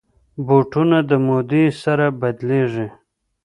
بوټونه 0.45 0.97
د 1.09 1.11
مودې 1.25 1.65
سره 1.83 2.05
بدلېږي. 2.21 2.87